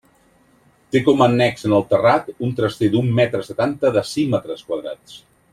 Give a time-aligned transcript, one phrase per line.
[0.95, 5.25] Té com a annex en el terrat un traster d'un metre setanta decímetres quadrats.